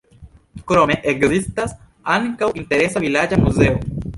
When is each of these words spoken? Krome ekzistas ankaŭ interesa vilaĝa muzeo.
Krome 0.69 0.95
ekzistas 1.11 1.75
ankaŭ 2.15 2.51
interesa 2.63 3.07
vilaĝa 3.07 3.41
muzeo. 3.47 3.79